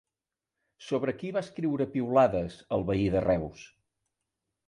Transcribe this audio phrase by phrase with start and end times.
[0.85, 3.67] Sobre qui va escriure piulades el veí de Reus?